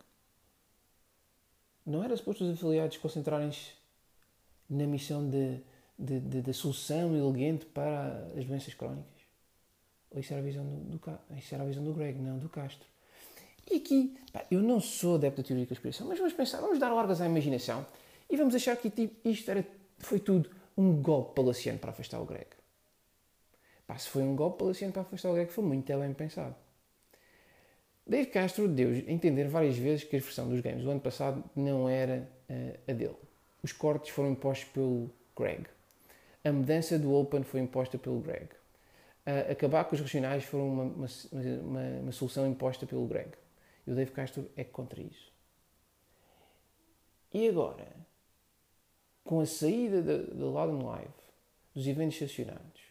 não 1.86 2.04
era 2.04 2.16
suposto 2.16 2.44
os 2.44 2.52
afiliados 2.52 2.98
concentrarem-se 2.98 3.72
na 4.70 4.86
missão 4.86 5.30
de, 5.30 6.54
solução 6.54 7.16
elegante 7.16 7.66
para 7.66 8.32
as 8.38 8.46
doenças 8.46 8.74
crónicas? 8.74 9.22
Ou 10.12 10.20
isso 10.20 10.34
era 10.34 10.42
a 10.42 10.46
visão 10.46 10.64
do, 10.64 10.98
do, 10.98 11.20
isso 11.38 11.54
era 11.54 11.64
a 11.64 11.68
visão 11.68 11.84
do 11.84 11.94
Greg, 11.94 12.18
não 12.20 12.38
do 12.38 12.50
Castro? 12.50 12.88
E 13.70 13.76
aqui, 13.76 14.18
pá, 14.32 14.46
eu 14.50 14.62
não 14.62 14.80
sou 14.80 15.16
adepto 15.16 15.42
da 15.42 15.48
teoria 15.48 15.66
da 15.66 15.70
conspiração, 15.70 16.08
mas 16.08 16.18
vamos 16.18 16.34
pensar, 16.34 16.60
vamos 16.62 16.80
dar 16.80 16.90
largas 16.94 17.22
à 17.22 17.26
imaginação 17.26 17.86
e 18.30 18.36
vamos 18.36 18.56
achar 18.56 18.76
que 18.78 18.90
tipo, 18.90 19.28
isto 19.28 19.50
era, 19.50 19.66
foi 20.00 20.20
tudo 20.20 20.50
um 20.82 21.02
golpe 21.02 21.36
palaciano 21.36 21.78
para 21.80 21.92
afastar 21.92 22.20
o 22.20 22.26
Greg. 22.26 22.48
Pá, 23.86 23.98
se 23.98 24.10
foi 24.10 24.24
um 24.24 24.36
golpe 24.36 24.60
palaciano 24.60 24.92
para 24.92 25.04
afastar 25.04 25.30
o 25.30 25.34
Greg, 25.34 25.52
foi 25.52 25.64
muito 25.64 25.98
bem 25.98 26.14
pensado. 26.14 26.56
Dave 28.06 28.28
Castro 28.28 28.68
deu 28.68 28.94
entender 29.08 29.48
várias 29.48 29.78
vezes 29.78 30.04
que 30.04 30.16
a 30.16 30.20
versão 30.20 30.50
dos 30.50 30.60
games 30.60 30.84
do 30.84 30.90
ano 30.90 31.00
passado 31.00 31.44
não 31.56 31.88
era 31.88 32.28
uh, 32.50 32.92
a 32.92 32.94
dele. 32.94 33.16
Os 33.62 33.72
cortes 33.72 34.10
foram 34.10 34.32
impostos 34.32 34.68
pelo 34.70 35.10
Greg. 35.38 35.66
A 36.44 36.52
mudança 36.52 36.98
do 36.98 37.14
Open 37.14 37.44
foi 37.44 37.60
imposta 37.60 37.98
pelo 38.00 38.20
Greg. 38.20 38.50
Uh, 39.26 39.52
acabar 39.52 39.86
com 39.86 39.96
os 39.96 40.02
regionais 40.02 40.44
foram 40.44 40.68
uma, 40.68 40.84
uma, 40.84 41.08
uma, 41.62 42.00
uma 42.02 42.12
solução 42.12 42.48
imposta 42.48 42.88
pelo 42.88 43.06
Greg. 43.06 43.32
E 43.86 43.92
o 43.92 43.96
Dave 43.96 44.12
Castro 44.12 44.50
é 44.58 44.64
contra 44.64 45.00
isso. 45.00 45.32
E 47.34 47.48
agora, 47.48 47.88
com 49.24 49.40
a 49.40 49.46
saída 49.46 50.02
da 50.02 50.34
Loudon 50.34 50.86
Live, 50.86 51.14
dos 51.74 51.88
eventos 51.88 52.20
estacionados, 52.22 52.82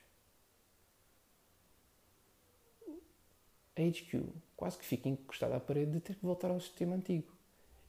a 3.77 3.83
HQ 3.83 4.25
quase 4.61 4.79
que 4.79 4.85
fica 4.85 5.09
encostada 5.09 5.57
à 5.57 5.61
parede 5.61 5.93
de 5.93 6.01
ter 6.01 6.15
que 6.15 6.27
voltar 6.27 6.51
ao 6.51 6.61
sistema 6.61 6.95
antigo. 6.95 7.33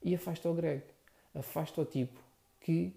E 0.02 0.16
afasta 0.16 0.50
o 0.50 0.54
Greg. 0.54 0.86
Afasta 1.36 1.82
o 1.82 1.86
tipo 1.86 2.18
que 2.62 2.96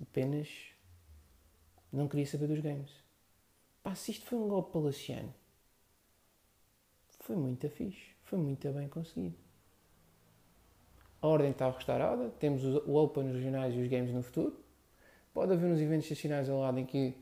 apenas 0.00 0.48
não 1.90 2.06
queria 2.06 2.26
saber 2.26 2.46
dos 2.46 2.60
games. 2.60 2.92
Pá, 3.82 3.94
se 3.94 4.10
isto 4.10 4.26
foi 4.26 4.38
um 4.38 4.48
golpe 4.48 4.72
palaciano, 4.72 5.34
foi 7.20 7.36
muito 7.36 7.68
fixe, 7.70 8.14
foi 8.24 8.38
muito 8.38 8.70
bem 8.70 8.88
conseguido. 8.88 9.47
A 11.20 11.26
ordem 11.26 11.50
está 11.50 11.68
restaurada, 11.70 12.30
temos 12.38 12.62
o 12.64 12.94
Open 12.94 13.32
regionais 13.32 13.74
e 13.74 13.78
os 13.78 13.88
games 13.88 14.12
no 14.12 14.22
futuro. 14.22 14.56
Pode 15.34 15.52
haver 15.52 15.66
uns 15.66 15.80
eventos 15.80 16.08
nacionais 16.08 16.48
ao 16.48 16.60
lado 16.60 16.78
em 16.78 16.86
que 16.86 17.14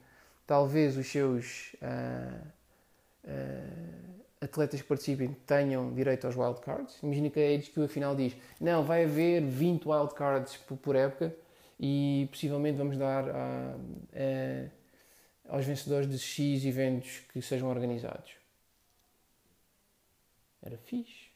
talvez 0.46 0.96
os 0.96 1.06
seus 1.06 1.74
uh, 1.74 2.46
uh, 3.24 4.16
atletas 4.40 4.82
que 4.82 4.86
participem 4.88 5.34
tenham 5.46 5.92
direito 5.94 6.26
aos 6.26 6.36
wildcards. 6.36 7.02
Imagina 7.02 7.30
que 7.30 7.40
a 7.40 7.54
HQ 7.54 7.84
afinal 7.84 8.14
diz: 8.14 8.36
não, 8.60 8.84
vai 8.84 9.04
haver 9.04 9.42
20 9.42 9.88
wildcards 9.88 10.56
por, 10.58 10.76
por 10.76 10.96
época 10.96 11.34
e 11.80 12.28
possivelmente 12.30 12.78
vamos 12.78 12.96
dar 12.96 13.28
a, 13.28 13.76
a, 15.48 15.54
aos 15.54 15.64
vencedores 15.64 16.08
de 16.08 16.18
X 16.18 16.64
eventos 16.64 17.20
que 17.32 17.40
sejam 17.40 17.68
organizados. 17.68 18.32
Era 20.62 20.76
fixe. 20.78 21.26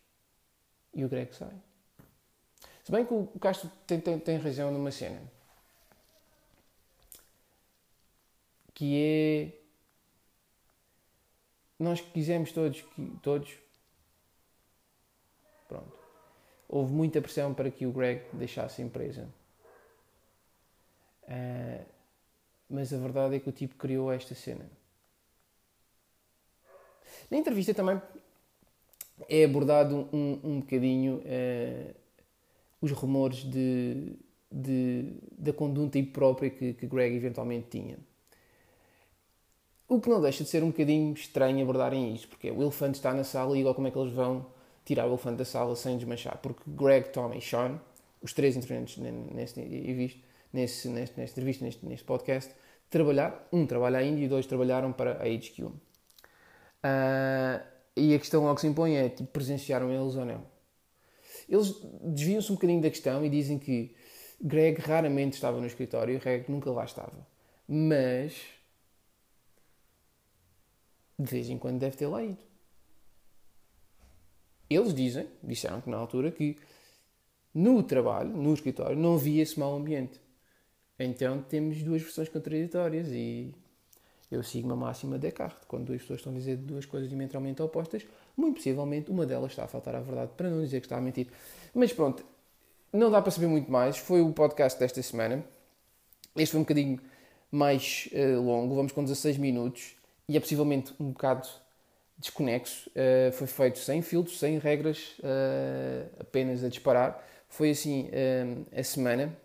E 0.92 1.04
o 1.04 1.08
Greg 1.08 1.34
sai. 1.34 1.69
Se 2.90 2.96
bem 2.96 3.06
que 3.06 3.14
o 3.14 3.38
Castro 3.38 3.70
tem, 3.86 4.00
tem, 4.00 4.18
tem 4.18 4.36
razão 4.36 4.72
numa 4.72 4.90
cena. 4.90 5.22
Que 8.74 9.52
é. 9.54 9.60
Nós 11.78 12.00
quisemos 12.00 12.50
todos. 12.50 12.84
todos 13.22 13.56
pronto. 15.68 15.96
Houve 16.68 16.92
muita 16.92 17.22
pressão 17.22 17.54
para 17.54 17.70
que 17.70 17.86
o 17.86 17.92
Greg 17.92 18.24
deixasse 18.32 18.82
a 18.82 18.84
empresa. 18.84 19.28
Uh, 21.28 21.86
mas 22.68 22.92
a 22.92 22.98
verdade 22.98 23.36
é 23.36 23.38
que 23.38 23.48
o 23.48 23.52
tipo 23.52 23.76
criou 23.76 24.10
esta 24.10 24.34
cena. 24.34 24.68
Na 27.30 27.36
entrevista 27.36 27.72
também 27.72 28.02
é 29.28 29.44
abordado 29.44 30.08
um, 30.12 30.40
um 30.42 30.58
bocadinho 30.58 31.18
uh, 31.18 31.99
os 32.80 32.92
rumores 32.92 33.38
de, 33.38 34.16
de, 34.50 35.12
da 35.36 35.52
conduta 35.52 35.98
imprópria 35.98 36.50
que, 36.50 36.74
que 36.74 36.86
Greg 36.86 37.14
eventualmente 37.14 37.68
tinha. 37.70 37.98
O 39.88 40.00
que 40.00 40.08
não 40.08 40.20
deixa 40.20 40.44
de 40.44 40.50
ser 40.50 40.62
um 40.62 40.68
bocadinho 40.68 41.12
estranho 41.12 41.62
abordarem 41.62 42.14
isto, 42.14 42.28
porque 42.28 42.50
o 42.50 42.62
elefante 42.62 42.98
está 42.98 43.12
na 43.12 43.24
sala 43.24 43.56
e 43.56 43.60
igual 43.60 43.74
como 43.74 43.88
é 43.88 43.90
que 43.90 43.98
eles 43.98 44.12
vão 44.12 44.46
tirar 44.84 45.06
o 45.06 45.10
elefante 45.10 45.38
da 45.38 45.44
sala 45.44 45.74
sem 45.74 45.96
desmanchar. 45.96 46.38
Porque 46.38 46.62
Greg, 46.66 47.08
Tom 47.10 47.32
e 47.34 47.40
Sean, 47.40 47.80
os 48.22 48.32
três 48.32 48.56
intervenientes 48.56 48.98
neste, 50.52 50.88
nesta 50.88 51.22
entrevista, 51.22 51.64
neste, 51.64 51.84
neste 51.84 52.04
podcast, 52.04 52.54
trabalharam, 52.88 53.36
um 53.52 53.66
trabalha 53.66 53.98
ainda 53.98 54.20
e 54.20 54.28
dois 54.28 54.46
trabalharam 54.46 54.92
para 54.92 55.20
a 55.22 55.26
HQ. 55.26 55.64
Uh, 55.64 55.74
ah, 56.82 57.60
e 57.96 58.14
a 58.14 58.18
questão 58.18 58.42
logo 58.44 58.54
que 58.54 58.60
se 58.62 58.66
impõe 58.66 58.96
é, 58.96 59.08
tipo, 59.08 59.28
presenciaram 59.30 59.90
eles 59.90 60.14
ou 60.14 60.24
não? 60.24 60.42
Eles 61.50 61.74
desviam-se 62.04 62.52
um 62.52 62.54
bocadinho 62.54 62.80
da 62.80 62.88
questão 62.88 63.24
e 63.26 63.28
dizem 63.28 63.58
que 63.58 63.92
Greg 64.40 64.80
raramente 64.80 65.34
estava 65.34 65.60
no 65.60 65.66
escritório 65.66 66.14
e 66.14 66.18
Greg 66.18 66.50
nunca 66.50 66.70
lá 66.70 66.84
estava. 66.84 67.26
Mas, 67.66 68.40
de 71.18 71.30
vez 71.30 71.50
em 71.50 71.58
quando 71.58 71.80
deve 71.80 71.96
ter 71.96 72.06
lá 72.06 72.22
ido. 72.22 72.38
Eles 74.70 74.94
dizem, 74.94 75.28
disseram 75.42 75.80
que 75.80 75.90
na 75.90 75.96
altura, 75.96 76.30
que 76.30 76.56
no 77.52 77.82
trabalho, 77.82 78.30
no 78.30 78.54
escritório, 78.54 78.96
não 78.96 79.16
havia 79.16 79.42
esse 79.42 79.58
mau 79.58 79.74
ambiente. 79.74 80.20
Então 80.96 81.42
temos 81.42 81.82
duas 81.82 82.02
versões 82.02 82.28
contraditórias 82.28 83.08
e 83.08 83.52
eu 84.30 84.44
sigo 84.44 84.68
uma 84.68 84.76
máxima 84.76 85.18
de 85.18 85.22
Descartes. 85.22 85.64
Quando 85.66 85.86
duas 85.86 86.02
pessoas 86.02 86.20
estão 86.20 86.32
a 86.32 86.36
dizer 86.36 86.56
duas 86.58 86.86
coisas 86.86 87.08
diametralmente 87.08 87.60
opostas, 87.60 88.06
muito 88.36 88.56
possivelmente 88.56 89.10
uma 89.10 89.26
delas 89.26 89.52
está 89.52 89.64
a 89.64 89.68
faltar 89.68 89.94
à 89.94 90.00
verdade, 90.00 90.32
para 90.36 90.48
não 90.48 90.62
dizer 90.62 90.80
que 90.80 90.86
está 90.86 90.96
a 90.96 91.00
mentir. 91.00 91.28
Mas 91.74 91.92
pronto, 91.92 92.24
não 92.92 93.10
dá 93.10 93.22
para 93.22 93.30
saber 93.30 93.46
muito 93.46 93.70
mais. 93.70 93.96
Foi 93.96 94.20
o 94.20 94.32
podcast 94.32 94.78
desta 94.78 95.02
semana. 95.02 95.44
Este 96.36 96.52
foi 96.52 96.60
um 96.60 96.64
bocadinho 96.64 97.00
mais 97.50 98.08
uh, 98.12 98.40
longo, 98.40 98.74
vamos 98.74 98.92
com 98.92 99.02
16 99.02 99.36
minutos 99.36 99.96
e 100.28 100.36
é 100.36 100.40
possivelmente 100.40 100.94
um 100.98 101.10
bocado 101.10 101.48
desconexo. 102.18 102.90
Uh, 102.90 103.32
foi 103.32 103.46
feito 103.46 103.78
sem 103.78 104.02
filtros, 104.02 104.38
sem 104.38 104.58
regras, 104.58 105.16
uh, 105.18 106.08
apenas 106.20 106.62
a 106.64 106.68
disparar. 106.68 107.24
Foi 107.48 107.70
assim 107.70 108.08
a 108.76 108.82
semana. 108.84 109.36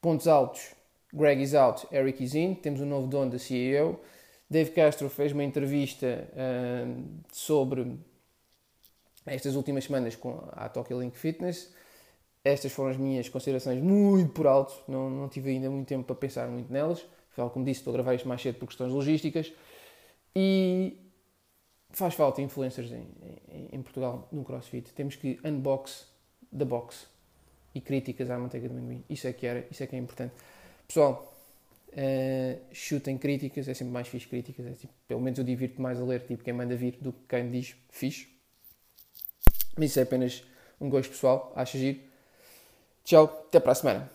Pontos 0.00 0.26
altos: 0.26 0.72
Greg 1.12 1.40
is 1.40 1.54
out, 1.54 1.86
Eric 1.92 2.24
is 2.24 2.34
in. 2.34 2.56
Temos 2.56 2.80
um 2.80 2.86
novo 2.86 3.06
dono 3.06 3.30
da 3.30 3.38
CEO. 3.38 4.00
Dave 4.48 4.70
Castro 4.70 5.08
fez 5.08 5.32
uma 5.32 5.42
entrevista 5.42 6.28
uh, 6.32 7.14
sobre 7.32 7.98
estas 9.26 9.56
últimas 9.56 9.84
semanas 9.84 10.16
com 10.16 10.46
a 10.52 10.68
Tokyo 10.68 11.00
Link 11.00 11.16
Fitness. 11.16 11.72
Estas 12.44 12.72
foram 12.72 12.90
as 12.90 12.96
minhas 12.96 13.28
considerações 13.28 13.82
muito 13.82 14.32
por 14.32 14.46
alto, 14.46 14.74
não, 14.86 15.08
não 15.08 15.28
tive 15.28 15.50
ainda 15.50 15.70
muito 15.70 15.88
tempo 15.88 16.04
para 16.04 16.14
pensar 16.14 16.48
muito 16.48 16.70
nelas. 16.72 17.04
Como 17.34 17.64
disse, 17.64 17.80
estou 17.80 17.90
a 17.92 17.94
gravar 17.94 18.14
isto 18.14 18.28
mais 18.28 18.40
cedo 18.40 18.58
por 18.58 18.66
questões 18.66 18.92
logísticas. 18.92 19.52
E 20.36 20.98
faz 21.90 22.14
falta 22.14 22.42
influencers 22.42 22.92
em, 22.92 23.06
em, 23.48 23.68
em 23.72 23.82
Portugal 23.82 24.28
no 24.30 24.44
CrossFit. 24.44 24.92
Temos 24.92 25.16
que 25.16 25.40
unbox 25.44 26.06
the 26.56 26.64
box 26.64 27.06
e 27.74 27.80
críticas 27.80 28.30
à 28.30 28.38
manteiga 28.38 28.68
de 28.68 28.74
amendoim. 28.74 29.02
Isso 29.08 29.26
é 29.26 29.32
que 29.32 29.46
era, 29.46 29.66
isso 29.70 29.82
é 29.82 29.86
que 29.86 29.96
é 29.96 29.98
importante. 29.98 30.34
Pessoal, 30.86 31.33
uh, 31.94 32.60
chutem 32.72 33.16
críticas, 33.16 33.68
é 33.68 33.74
sempre 33.74 33.92
mais 33.92 34.08
fixe 34.08 34.26
críticas. 34.26 34.66
É, 34.66 34.72
tipo, 34.72 34.92
pelo 35.06 35.20
menos 35.20 35.38
eu 35.38 35.44
divirto 35.44 35.80
mais 35.80 36.00
a 36.00 36.04
ler 36.04 36.20
tipo, 36.20 36.42
quem 36.42 36.52
manda 36.52 36.76
vir 36.76 36.98
do 37.00 37.12
que 37.12 37.26
quem 37.28 37.50
diz 37.50 37.74
fixe. 37.90 38.28
Mas 39.76 39.90
isso 39.90 40.00
é 40.00 40.02
apenas 40.02 40.44
um 40.80 40.88
gosto 40.88 41.10
pessoal, 41.10 41.52
acho 41.56 41.78
giro. 41.78 42.00
Tchau, 43.04 43.24
até 43.24 43.60
para 43.60 43.72
a 43.72 43.74
semana. 43.74 44.13